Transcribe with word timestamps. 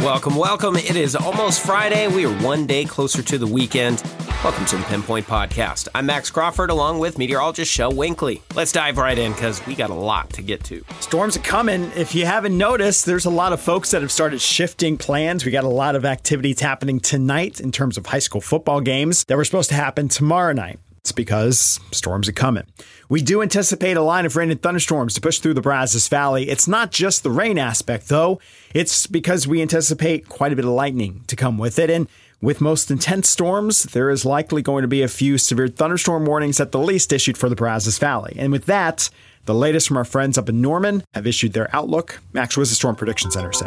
Welcome, 0.00 0.34
welcome. 0.34 0.76
It 0.76 0.96
is 0.96 1.14
almost 1.14 1.60
Friday. 1.60 2.08
We 2.08 2.24
are 2.24 2.34
one 2.42 2.66
day 2.66 2.86
closer 2.86 3.22
to 3.22 3.36
the 3.36 3.46
weekend. 3.46 4.02
Welcome 4.42 4.64
to 4.64 4.78
the 4.78 4.84
Pinpoint 4.84 5.26
Podcast. 5.26 5.88
I'm 5.94 6.06
Max 6.06 6.30
Crawford 6.30 6.70
along 6.70 7.00
with 7.00 7.18
meteorologist 7.18 7.70
Shel 7.70 7.92
Winkley. 7.92 8.40
Let's 8.54 8.72
dive 8.72 8.96
right 8.96 9.18
in 9.18 9.32
because 9.32 9.64
we 9.66 9.74
got 9.74 9.90
a 9.90 9.94
lot 9.94 10.30
to 10.30 10.42
get 10.42 10.64
to. 10.64 10.82
Storms 11.00 11.36
are 11.36 11.40
coming. 11.40 11.92
If 11.96 12.14
you 12.14 12.24
haven't 12.24 12.56
noticed, 12.56 13.04
there's 13.04 13.26
a 13.26 13.30
lot 13.30 13.52
of 13.52 13.60
folks 13.60 13.90
that 13.90 14.00
have 14.00 14.10
started 14.10 14.40
shifting 14.40 14.96
plans. 14.96 15.44
We 15.44 15.52
got 15.52 15.64
a 15.64 15.68
lot 15.68 15.94
of 15.94 16.06
activities 16.06 16.60
happening 16.60 16.98
tonight 16.98 17.60
in 17.60 17.70
terms 17.70 17.98
of 17.98 18.06
high 18.06 18.20
school 18.20 18.40
football 18.40 18.80
games 18.80 19.24
that 19.24 19.36
were 19.36 19.44
supposed 19.44 19.68
to 19.68 19.76
happen 19.76 20.08
tomorrow 20.08 20.54
night. 20.54 20.80
It's 21.00 21.12
because 21.12 21.80
storms 21.92 22.28
are 22.28 22.32
coming. 22.32 22.64
We 23.08 23.22
do 23.22 23.42
anticipate 23.42 23.96
a 23.96 24.02
line 24.02 24.26
of 24.26 24.36
rain 24.36 24.50
and 24.50 24.62
thunderstorms 24.62 25.14
to 25.14 25.20
push 25.20 25.38
through 25.38 25.54
the 25.54 25.62
Brazos 25.62 26.08
Valley. 26.08 26.48
It's 26.48 26.68
not 26.68 26.90
just 26.90 27.22
the 27.22 27.30
rain 27.30 27.58
aspect, 27.58 28.08
though. 28.08 28.38
It's 28.74 29.06
because 29.06 29.48
we 29.48 29.62
anticipate 29.62 30.28
quite 30.28 30.52
a 30.52 30.56
bit 30.56 30.64
of 30.64 30.72
lightning 30.72 31.24
to 31.26 31.36
come 31.36 31.56
with 31.56 31.78
it. 31.78 31.90
And 31.90 32.06
with 32.42 32.60
most 32.60 32.90
intense 32.90 33.28
storms, 33.28 33.84
there 33.84 34.10
is 34.10 34.24
likely 34.24 34.62
going 34.62 34.82
to 34.82 34.88
be 34.88 35.02
a 35.02 35.08
few 35.08 35.38
severe 35.38 35.68
thunderstorm 35.68 36.26
warnings 36.26 36.60
at 36.60 36.72
the 36.72 36.78
least 36.78 37.12
issued 37.12 37.38
for 37.38 37.48
the 37.48 37.56
Brazos 37.56 37.98
Valley. 37.98 38.34
And 38.38 38.52
with 38.52 38.66
that, 38.66 39.10
the 39.46 39.54
latest 39.54 39.88
from 39.88 39.96
our 39.96 40.04
friends 40.04 40.36
up 40.36 40.48
in 40.48 40.60
Norman 40.60 41.02
have 41.14 41.26
issued 41.26 41.54
their 41.54 41.74
outlook. 41.74 42.20
Max, 42.32 42.56
what 42.56 42.62
does 42.62 42.70
the 42.70 42.76
Storm 42.76 42.94
Prediction 42.94 43.30
Center 43.30 43.52
say? 43.52 43.66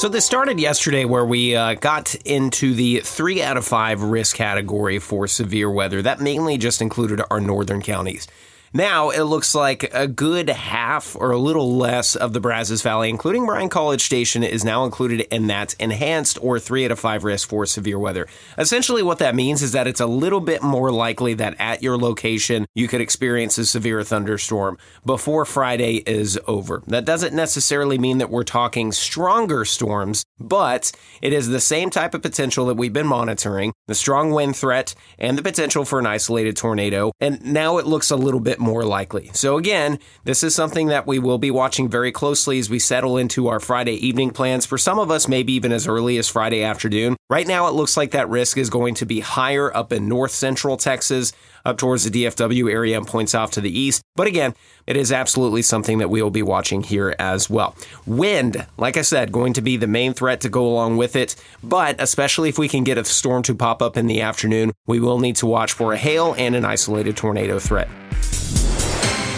So 0.00 0.08
this 0.08 0.24
started 0.24 0.58
yesterday 0.58 1.04
where 1.04 1.26
we 1.26 1.54
uh, 1.54 1.74
got 1.74 2.14
into 2.24 2.72
the 2.72 3.00
three 3.00 3.42
out 3.42 3.58
of 3.58 3.66
five 3.66 4.00
risk 4.00 4.34
category 4.34 4.98
for 4.98 5.28
severe 5.28 5.70
weather. 5.70 6.00
That 6.00 6.20
mainly 6.20 6.56
just 6.56 6.80
included 6.80 7.20
our 7.30 7.38
northern 7.38 7.82
counties. 7.82 8.26
Now 8.72 9.10
it 9.10 9.22
looks 9.22 9.52
like 9.52 9.92
a 9.92 10.06
good 10.06 10.48
half 10.48 11.16
or 11.16 11.32
a 11.32 11.38
little 11.38 11.76
less 11.76 12.14
of 12.14 12.32
the 12.32 12.38
Brazos 12.38 12.82
Valley, 12.82 13.08
including 13.08 13.44
Bryan 13.44 13.68
College 13.68 14.00
Station, 14.00 14.44
is 14.44 14.64
now 14.64 14.84
included 14.84 15.22
in 15.34 15.48
that 15.48 15.74
enhanced 15.80 16.38
or 16.40 16.60
three 16.60 16.84
out 16.84 16.92
of 16.92 17.00
five 17.00 17.24
risk 17.24 17.48
for 17.48 17.66
severe 17.66 17.98
weather. 17.98 18.28
Essentially, 18.56 19.02
what 19.02 19.18
that 19.18 19.34
means 19.34 19.60
is 19.62 19.72
that 19.72 19.88
it's 19.88 19.98
a 19.98 20.06
little 20.06 20.38
bit 20.38 20.62
more 20.62 20.92
likely 20.92 21.34
that 21.34 21.56
at 21.58 21.82
your 21.82 21.98
location 21.98 22.64
you 22.72 22.86
could 22.86 23.00
experience 23.00 23.58
a 23.58 23.66
severe 23.66 24.04
thunderstorm 24.04 24.78
before 25.04 25.44
Friday 25.44 26.04
is 26.06 26.38
over. 26.46 26.84
That 26.86 27.04
doesn't 27.04 27.34
necessarily 27.34 27.98
mean 27.98 28.18
that 28.18 28.30
we're 28.30 28.44
talking 28.44 28.92
stronger 28.92 29.64
storms, 29.64 30.22
but 30.38 30.92
it 31.20 31.32
is 31.32 31.48
the 31.48 31.58
same 31.58 31.90
type 31.90 32.14
of 32.14 32.22
potential 32.22 32.66
that 32.66 32.76
we've 32.76 32.92
been 32.92 33.08
monitoring 33.08 33.72
the 33.88 33.96
strong 33.96 34.30
wind 34.30 34.54
threat 34.54 34.94
and 35.18 35.36
the 35.36 35.42
potential 35.42 35.84
for 35.84 35.98
an 35.98 36.06
isolated 36.06 36.56
tornado. 36.56 37.10
And 37.18 37.44
now 37.44 37.78
it 37.78 37.86
looks 37.86 38.12
a 38.12 38.16
little 38.16 38.38
bit 38.38 38.59
more 38.60 38.84
likely. 38.84 39.30
So, 39.32 39.56
again, 39.56 39.98
this 40.24 40.42
is 40.42 40.54
something 40.54 40.88
that 40.88 41.06
we 41.06 41.18
will 41.18 41.38
be 41.38 41.50
watching 41.50 41.88
very 41.88 42.12
closely 42.12 42.58
as 42.58 42.70
we 42.70 42.78
settle 42.78 43.16
into 43.16 43.48
our 43.48 43.60
Friday 43.60 43.94
evening 44.06 44.30
plans. 44.30 44.66
For 44.66 44.78
some 44.78 44.98
of 44.98 45.10
us, 45.10 45.26
maybe 45.26 45.52
even 45.54 45.72
as 45.72 45.88
early 45.88 46.18
as 46.18 46.28
Friday 46.28 46.62
afternoon. 46.62 47.16
Right 47.28 47.46
now, 47.46 47.66
it 47.68 47.74
looks 47.74 47.96
like 47.96 48.10
that 48.10 48.28
risk 48.28 48.58
is 48.58 48.70
going 48.70 48.94
to 48.96 49.06
be 49.06 49.20
higher 49.20 49.74
up 49.74 49.92
in 49.92 50.08
north 50.08 50.32
central 50.32 50.76
Texas, 50.76 51.32
up 51.64 51.78
towards 51.78 52.04
the 52.04 52.24
DFW 52.24 52.70
area 52.70 52.96
and 52.96 53.06
points 53.06 53.34
off 53.34 53.52
to 53.52 53.60
the 53.60 53.78
east. 53.78 54.02
But 54.16 54.26
again, 54.26 54.54
it 54.86 54.96
is 54.96 55.12
absolutely 55.12 55.62
something 55.62 55.98
that 55.98 56.10
we 56.10 56.22
will 56.22 56.30
be 56.30 56.42
watching 56.42 56.82
here 56.82 57.14
as 57.18 57.48
well. 57.48 57.76
Wind, 58.06 58.66
like 58.76 58.96
I 58.96 59.02
said, 59.02 59.32
going 59.32 59.52
to 59.54 59.62
be 59.62 59.76
the 59.76 59.86
main 59.86 60.14
threat 60.14 60.40
to 60.42 60.48
go 60.48 60.66
along 60.66 60.96
with 60.96 61.16
it. 61.16 61.36
But 61.62 61.96
especially 61.98 62.48
if 62.48 62.58
we 62.58 62.68
can 62.68 62.84
get 62.84 62.98
a 62.98 63.04
storm 63.04 63.42
to 63.44 63.54
pop 63.54 63.82
up 63.82 63.96
in 63.96 64.06
the 64.06 64.20
afternoon, 64.20 64.72
we 64.86 65.00
will 65.00 65.18
need 65.18 65.36
to 65.36 65.46
watch 65.46 65.72
for 65.72 65.92
a 65.92 65.96
hail 65.96 66.34
and 66.36 66.54
an 66.54 66.64
isolated 66.64 67.16
tornado 67.16 67.58
threat. 67.58 67.88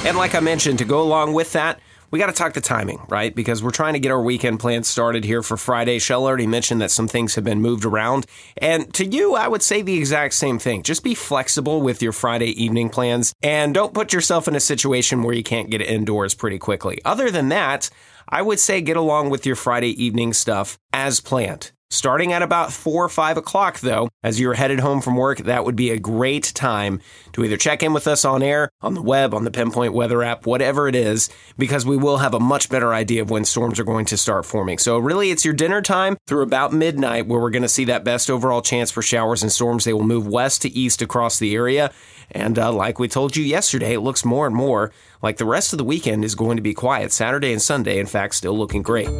And 0.05 0.17
like 0.17 0.35
I 0.35 0.41
mentioned, 0.41 0.79
to 0.79 0.85
go 0.85 1.01
along 1.01 1.33
with 1.33 1.53
that, 1.53 1.81
we 2.13 2.19
got 2.19 2.27
to 2.27 2.33
talk 2.33 2.53
the 2.53 2.61
timing, 2.61 3.01
right? 3.09 3.35
Because 3.35 3.63
we're 3.63 3.71
trying 3.71 3.95
to 3.95 3.99
get 3.99 4.13
our 4.13 4.21
weekend 4.21 4.61
plans 4.61 4.87
started 4.87 5.25
here 5.25 5.43
for 5.43 5.57
Friday. 5.57 5.99
Shel 5.99 6.27
already 6.27 6.47
mentioned 6.47 6.83
that 6.83 6.91
some 6.91 7.09
things 7.09 7.37
have 7.37 7.45
been 7.45 7.63
moved 7.63 7.87
around. 7.87 8.27
And 8.59 8.93
to 8.95 9.07
you, 9.07 9.35
I 9.35 9.49
would 9.49 9.63
say 9.63 9.81
the 9.81 9.97
exact 9.97 10.35
same 10.35 10.59
thing. 10.59 10.83
Just 10.83 11.03
be 11.03 11.15
flexible 11.15 11.81
with 11.81 12.03
your 12.03 12.13
Friday 12.13 12.51
evening 12.63 12.91
plans 12.91 13.33
and 13.43 13.73
don't 13.73 13.95
put 13.95 14.13
yourself 14.13 14.47
in 14.47 14.55
a 14.55 14.61
situation 14.61 15.23
where 15.23 15.35
you 15.35 15.43
can't 15.43 15.71
get 15.71 15.81
indoors 15.81 16.35
pretty 16.35 16.59
quickly. 16.59 16.99
Other 17.05 17.31
than 17.31 17.49
that, 17.49 17.89
I 18.29 18.43
would 18.43 18.61
say 18.61 18.83
get 18.83 18.99
along 18.99 19.31
with 19.31 19.47
your 19.47 19.57
Friday 19.57 20.05
evening 20.05 20.35
stuff 20.35 20.79
as 20.93 21.21
planned. 21.21 21.73
Starting 21.93 22.33
at 22.33 22.41
about 22.41 22.73
four 22.73 23.05
or 23.05 23.09
five 23.11 23.37
o'clock, 23.37 23.81
though, 23.81 24.09
as 24.23 24.41
you're 24.41 24.55
headed 24.55 24.81
home 24.81 25.03
from 25.03 25.15
work, 25.15 25.37
that 25.41 25.63
would 25.63 25.77
be 25.77 25.91
a 25.91 25.99
great 25.99 26.45
time 26.55 26.99
to 27.35 27.45
either 27.45 27.59
check 27.59 27.83
in 27.83 27.93
with 27.93 28.07
us 28.07 28.25
on 28.25 28.43
air, 28.43 28.71
on 28.81 28.95
the 28.95 29.03
web, 29.03 29.35
on 29.35 29.45
the 29.45 29.51
Pinpoint 29.51 29.93
Weather 29.93 30.23
app, 30.23 30.47
whatever 30.47 30.89
it 30.89 30.95
is, 30.95 31.29
because 31.59 31.85
we 31.85 31.99
will 31.99 32.17
have 32.17 32.33
a 32.33 32.41
much 32.41 32.71
better 32.71 32.95
idea 32.95 33.21
of 33.21 33.29
when 33.29 33.45
storms 33.45 33.79
are 33.79 33.85
going 33.85 34.07
to 34.07 34.17
start 34.17 34.47
forming. 34.47 34.79
So, 34.79 34.97
really, 34.97 35.31
it's 35.31 35.45
your 35.45 35.53
dinner 35.53 35.83
time 35.83 36.17
through 36.27 36.45
about 36.45 36.73
midnight 36.73 37.27
where 37.27 37.39
we're 37.39 37.51
going 37.51 37.61
to 37.61 37.69
see 37.69 37.85
that 37.85 38.05
best 38.05 38.31
overall 38.31 38.63
chance 38.63 38.91
for 38.91 39.03
showers 39.03 39.43
and 39.43 39.53
storms. 39.53 39.85
They 39.85 39.93
will 39.93 40.03
move 40.03 40.27
west 40.27 40.63
to 40.63 40.71
east 40.71 41.03
across 41.03 41.39
the 41.39 41.55
area. 41.55 41.93
And 42.31 42.59
uh, 42.59 42.73
like 42.73 42.99
we 42.99 43.07
told 43.07 43.37
you 43.37 43.45
yesterday, 43.45 43.93
it 43.93 44.01
looks 44.01 44.25
more 44.25 44.47
and 44.47 44.57
more 44.57 44.95
like 45.21 45.37
the 45.37 45.45
rest 45.45 45.75
of 45.75 45.77
the 45.77 45.85
weekend 45.85 46.25
is 46.25 46.35
going 46.35 46.57
to 46.57 46.63
be 46.63 46.73
quiet. 46.73 47.13
Saturday 47.13 47.53
and 47.53 47.61
Sunday, 47.61 47.99
in 47.99 48.07
fact, 48.07 48.35
still 48.35 48.57
looking 48.57 48.81
great. 48.81 49.11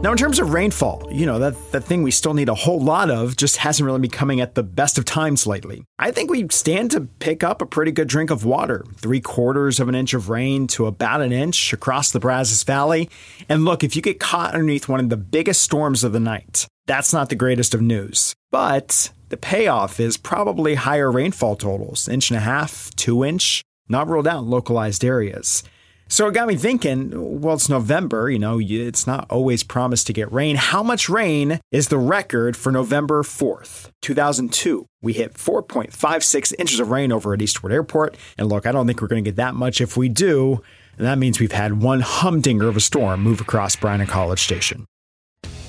Now, 0.00 0.12
in 0.12 0.16
terms 0.16 0.38
of 0.38 0.52
rainfall, 0.52 1.08
you 1.10 1.26
know, 1.26 1.40
that, 1.40 1.72
that 1.72 1.82
thing 1.82 2.04
we 2.04 2.12
still 2.12 2.32
need 2.32 2.48
a 2.48 2.54
whole 2.54 2.78
lot 2.78 3.10
of 3.10 3.36
just 3.36 3.56
hasn't 3.56 3.84
really 3.84 3.98
been 3.98 4.12
coming 4.12 4.40
at 4.40 4.54
the 4.54 4.62
best 4.62 4.96
of 4.96 5.04
times 5.04 5.44
lately. 5.44 5.82
I 5.98 6.12
think 6.12 6.30
we 6.30 6.46
stand 6.50 6.92
to 6.92 7.08
pick 7.18 7.42
up 7.42 7.60
a 7.60 7.66
pretty 7.66 7.90
good 7.90 8.06
drink 8.06 8.30
of 8.30 8.44
water, 8.44 8.84
three 8.94 9.20
quarters 9.20 9.80
of 9.80 9.88
an 9.88 9.96
inch 9.96 10.14
of 10.14 10.28
rain 10.28 10.68
to 10.68 10.86
about 10.86 11.20
an 11.20 11.32
inch 11.32 11.72
across 11.72 12.12
the 12.12 12.20
Brazos 12.20 12.62
Valley. 12.62 13.10
And 13.48 13.64
look, 13.64 13.82
if 13.82 13.96
you 13.96 14.02
get 14.02 14.20
caught 14.20 14.54
underneath 14.54 14.88
one 14.88 15.00
of 15.00 15.08
the 15.08 15.16
biggest 15.16 15.62
storms 15.62 16.04
of 16.04 16.12
the 16.12 16.20
night, 16.20 16.68
that's 16.86 17.12
not 17.12 17.28
the 17.28 17.34
greatest 17.34 17.74
of 17.74 17.82
news. 17.82 18.36
But 18.52 19.10
the 19.30 19.36
payoff 19.36 19.98
is 19.98 20.16
probably 20.16 20.76
higher 20.76 21.10
rainfall 21.10 21.56
totals, 21.56 22.08
inch 22.08 22.30
and 22.30 22.36
a 22.36 22.40
half, 22.40 22.94
two 22.94 23.24
inch, 23.24 23.62
not 23.88 24.06
ruled 24.06 24.28
out 24.28 24.44
localized 24.44 25.04
areas. 25.04 25.64
So 26.10 26.26
it 26.26 26.32
got 26.32 26.48
me 26.48 26.56
thinking, 26.56 27.40
well, 27.40 27.54
it's 27.54 27.68
November, 27.68 28.30
you 28.30 28.38
know, 28.38 28.58
it's 28.60 29.06
not 29.06 29.26
always 29.30 29.62
promised 29.62 30.06
to 30.06 30.14
get 30.14 30.32
rain. 30.32 30.56
How 30.56 30.82
much 30.82 31.08
rain 31.08 31.60
is 31.70 31.88
the 31.88 31.98
record 31.98 32.56
for 32.56 32.72
November 32.72 33.22
4th, 33.22 33.90
2002? 34.00 34.86
We 35.02 35.12
hit 35.12 35.34
4.56 35.34 36.54
inches 36.58 36.80
of 36.80 36.90
rain 36.90 37.12
over 37.12 37.34
at 37.34 37.40
Easterwood 37.40 37.72
Airport. 37.72 38.16
And 38.38 38.48
look, 38.48 38.66
I 38.66 38.72
don't 38.72 38.86
think 38.86 39.02
we're 39.02 39.08
going 39.08 39.22
to 39.22 39.30
get 39.30 39.36
that 39.36 39.54
much. 39.54 39.82
If 39.82 39.98
we 39.98 40.08
do, 40.08 40.62
And 40.98 41.06
that 41.06 41.18
means 41.18 41.38
we've 41.38 41.52
had 41.52 41.80
one 41.80 42.00
humdinger 42.00 42.68
of 42.68 42.76
a 42.76 42.80
storm 42.80 43.22
move 43.22 43.40
across 43.40 43.76
Bryan 43.76 44.04
College 44.06 44.40
Station. 44.40 44.84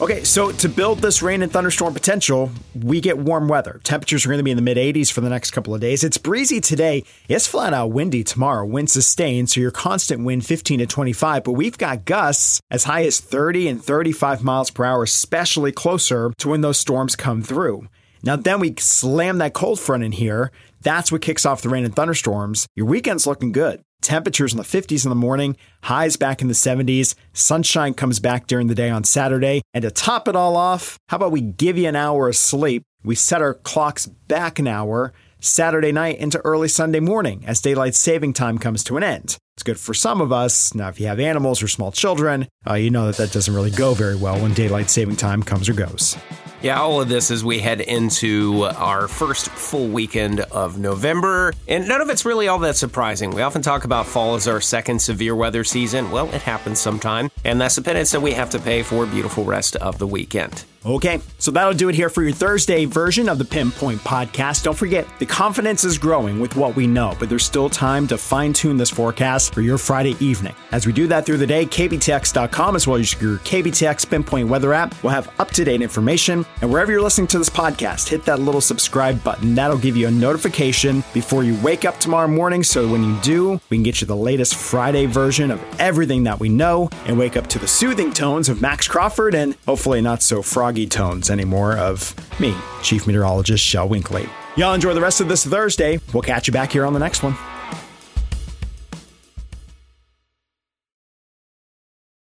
Okay, 0.01 0.23
so 0.23 0.53
to 0.53 0.69
build 0.69 0.99
this 0.99 1.21
rain 1.21 1.41
and 1.41 1.51
thunderstorm 1.51 1.93
potential, 1.93 2.51
we 2.73 3.01
get 3.01 3.17
warm 3.17 3.49
weather. 3.49 3.81
Temperatures 3.83 4.25
are 4.25 4.29
going 4.29 4.37
to 4.37 4.45
be 4.45 4.51
in 4.51 4.55
the 4.55 4.63
mid 4.63 4.77
80s 4.77 5.11
for 5.11 5.19
the 5.19 5.29
next 5.29 5.51
couple 5.51 5.75
of 5.75 5.81
days. 5.81 6.05
It's 6.05 6.17
breezy 6.17 6.61
today. 6.61 7.03
It's 7.27 7.47
flat 7.47 7.73
out 7.73 7.91
windy 7.91 8.23
tomorrow. 8.23 8.65
Wind 8.65 8.89
sustained, 8.89 9.49
so 9.49 9.59
your 9.59 9.71
constant 9.71 10.23
wind 10.23 10.45
15 10.45 10.79
to 10.79 10.87
25, 10.87 11.43
but 11.43 11.51
we've 11.51 11.77
got 11.77 12.05
gusts 12.05 12.61
as 12.71 12.85
high 12.85 13.03
as 13.03 13.19
30 13.19 13.67
and 13.67 13.83
35 13.83 14.41
miles 14.41 14.71
per 14.71 14.85
hour, 14.85 15.03
especially 15.03 15.73
closer 15.73 16.31
to 16.37 16.47
when 16.47 16.61
those 16.61 16.79
storms 16.79 17.17
come 17.17 17.43
through. 17.43 17.89
Now, 18.23 18.37
then 18.37 18.61
we 18.61 18.75
slam 18.77 19.39
that 19.39 19.53
cold 19.53 19.81
front 19.81 20.05
in 20.05 20.13
here. 20.13 20.53
That's 20.81 21.11
what 21.11 21.21
kicks 21.21 21.45
off 21.45 21.61
the 21.61 21.67
rain 21.67 21.83
and 21.83 21.93
thunderstorms. 21.93 22.67
Your 22.73 22.85
weekend's 22.85 23.27
looking 23.27 23.51
good. 23.51 23.83
Temperatures 24.01 24.53
in 24.53 24.57
the 24.57 24.63
50s 24.63 25.05
in 25.05 25.09
the 25.09 25.15
morning, 25.15 25.57
highs 25.83 26.15
back 26.15 26.41
in 26.41 26.47
the 26.47 26.53
70s. 26.53 27.15
Sunshine 27.33 27.93
comes 27.93 28.19
back 28.19 28.47
during 28.47 28.67
the 28.67 28.75
day 28.75 28.89
on 28.89 29.03
Saturday. 29.03 29.61
And 29.73 29.81
to 29.81 29.91
top 29.91 30.27
it 30.27 30.35
all 30.35 30.55
off, 30.55 30.97
how 31.09 31.17
about 31.17 31.31
we 31.31 31.41
give 31.41 31.77
you 31.77 31.87
an 31.87 31.95
hour 31.95 32.29
of 32.29 32.35
sleep? 32.35 32.83
We 33.03 33.15
set 33.15 33.41
our 33.41 33.53
clocks 33.53 34.05
back 34.05 34.59
an 34.59 34.67
hour 34.67 35.13
Saturday 35.41 35.91
night 35.91 36.17
into 36.17 36.39
early 36.39 36.67
Sunday 36.67 36.99
morning 36.99 37.43
as 37.45 37.61
daylight 37.61 37.95
saving 37.95 38.33
time 38.33 38.57
comes 38.57 38.83
to 38.85 38.97
an 38.97 39.03
end. 39.03 39.37
It's 39.55 39.63
good 39.63 39.79
for 39.79 39.93
some 39.93 40.21
of 40.21 40.31
us. 40.31 40.73
Now, 40.73 40.89
if 40.89 40.99
you 40.99 41.07
have 41.07 41.19
animals 41.19 41.61
or 41.61 41.67
small 41.67 41.91
children, 41.91 42.47
uh, 42.67 42.75
you 42.75 42.89
know 42.89 43.07
that 43.07 43.17
that 43.17 43.31
doesn't 43.31 43.53
really 43.53 43.71
go 43.71 43.93
very 43.93 44.15
well 44.15 44.39
when 44.39 44.53
daylight 44.53 44.89
saving 44.89 45.17
time 45.17 45.43
comes 45.43 45.67
or 45.67 45.73
goes. 45.73 46.17
Yeah, 46.61 46.81
all 46.81 46.99
of 46.99 47.07
this 47.07 47.31
as 47.31 47.41
we 47.41 47.59
head 47.59 47.79
into 47.79 48.65
our 48.65 49.07
first 49.07 49.47
full 49.49 49.87
weekend 49.87 50.41
of 50.41 50.77
November. 50.77 51.53
And 51.69 51.87
none 51.87 52.01
of 52.01 52.09
it's 52.09 52.25
really 52.25 52.49
all 52.49 52.59
that 52.59 52.75
surprising. 52.75 53.31
We 53.31 53.41
often 53.41 53.61
talk 53.61 53.85
about 53.85 54.05
fall 54.05 54.35
as 54.35 54.45
our 54.45 54.59
second 54.59 55.01
severe 55.01 55.33
weather 55.35 55.63
season. 55.63 56.11
Well, 56.11 56.27
it 56.33 56.41
happens 56.41 56.81
sometime. 56.81 57.31
And 57.45 57.61
that's 57.61 57.77
the 57.77 57.81
penance 57.81 58.11
that 58.11 58.21
we 58.21 58.33
have 58.33 58.49
to 58.49 58.59
pay 58.59 58.83
for 58.83 59.05
a 59.05 59.07
beautiful 59.07 59.45
rest 59.45 59.77
of 59.77 59.99
the 59.99 60.07
weekend. 60.07 60.65
Okay, 60.85 61.19
so 61.39 61.51
that'll 61.51 61.73
do 61.73 61.89
it 61.89 61.95
here 61.95 62.07
for 62.07 62.23
your 62.23 62.31
Thursday 62.31 62.85
version 62.85 63.27
of 63.27 63.37
the 63.37 63.43
Pinpoint 63.43 63.99
Podcast. 63.99 64.63
Don't 64.63 64.77
forget, 64.77 65.05
the 65.19 65.25
confidence 65.25 65.83
is 65.83 65.97
growing 65.97 66.39
with 66.39 66.55
what 66.55 66.73
we 66.77 66.87
know, 66.87 67.17
but 67.19 67.27
there's 67.27 67.45
still 67.45 67.69
time 67.69 68.07
to 68.07 68.17
fine 68.17 68.53
tune 68.53 68.77
this 68.77 68.89
forecast 68.89 69.53
for 69.53 69.59
your 69.59 69.77
Friday 69.77 70.15
evening. 70.21 70.55
As 70.71 70.87
we 70.87 70.93
do 70.93 71.05
that 71.07 71.25
through 71.25 71.35
the 71.35 71.45
day, 71.45 71.65
KBTX.com 71.65 72.77
as 72.77 72.87
well 72.87 72.97
as 72.97 73.21
your 73.21 73.39
KBTX 73.39 74.09
Pinpoint 74.09 74.47
Weather 74.47 74.73
app 74.73 75.03
will 75.03 75.09
have 75.09 75.29
up 75.37 75.51
to 75.51 75.65
date 75.65 75.81
information. 75.81 76.45
And 76.61 76.71
wherever 76.71 76.93
you're 76.93 77.01
listening 77.01 77.27
to 77.27 77.39
this 77.39 77.49
podcast, 77.49 78.07
hit 78.07 78.23
that 78.23 78.39
little 78.39 78.61
subscribe 78.61 79.21
button. 79.21 79.55
That'll 79.55 79.77
give 79.77 79.97
you 79.97 80.07
a 80.07 80.11
notification 80.11 81.03
before 81.13 81.43
you 81.43 81.59
wake 81.61 81.83
up 81.83 81.99
tomorrow 81.99 82.29
morning. 82.29 82.63
So 82.63 82.87
when 82.87 83.03
you 83.03 83.19
do, 83.21 83.59
we 83.69 83.75
can 83.75 83.83
get 83.83 83.99
you 83.99 84.07
the 84.07 84.15
latest 84.15 84.55
Friday 84.55 85.07
version 85.07 85.51
of 85.51 85.61
everything 85.77 86.23
that 86.23 86.39
we 86.39 86.47
know 86.47 86.89
and 87.05 87.19
wake 87.19 87.35
up 87.35 87.47
to 87.47 87.59
the 87.59 87.67
soothing 87.67 88.13
tones 88.13 88.47
of 88.47 88.61
Max 88.61 88.87
Crawford 88.87 89.35
and 89.35 89.57
hopefully 89.65 89.99
not 89.99 90.21
so 90.21 90.41
froggy 90.41 90.68
tones 90.91 91.29
anymore 91.29 91.77
of 91.77 92.13
me, 92.39 92.55
Chief 92.83 93.05
Meteorologist 93.07 93.63
Shel 93.63 93.87
Winkley. 93.87 94.29
Y'all 94.55 94.73
enjoy 94.73 94.93
the 94.93 95.01
rest 95.01 95.21
of 95.21 95.27
this 95.27 95.45
Thursday. 95.45 95.99
We'll 96.13 96.23
catch 96.23 96.47
you 96.47 96.53
back 96.53 96.71
here 96.71 96.85
on 96.85 96.93
the 96.93 96.99
next 96.99 97.23
one. 97.23 97.35